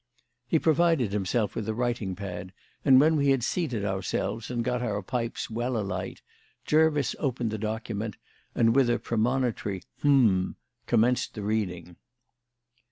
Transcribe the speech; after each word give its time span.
He 0.47 0.57
provided 0.57 1.11
himself 1.13 1.53
with 1.53 1.69
a 1.69 1.75
writing 1.75 2.15
pad, 2.15 2.53
and, 2.83 2.99
when 2.99 3.15
we 3.17 3.29
had 3.29 3.43
seated 3.43 3.85
ourselves 3.85 4.49
and 4.49 4.63
got 4.63 4.81
our 4.81 5.03
pipes 5.03 5.47
well 5.47 5.77
alight, 5.77 6.23
Jervis 6.65 7.15
opened 7.19 7.51
the 7.51 7.59
document, 7.59 8.17
and 8.55 8.75
with 8.75 8.89
a 8.89 8.97
premonitory 8.97 9.83
"hem!" 10.01 10.55
commenced 10.87 11.35
the 11.35 11.43
reading. 11.43 11.97